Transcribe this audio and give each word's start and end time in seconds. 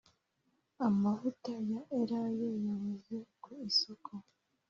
amavuta 0.87 1.51
ya 1.71 1.81
elayo 1.99 2.49
yabuze 2.67 3.17
ku 3.41 3.49
isoko 3.69 4.11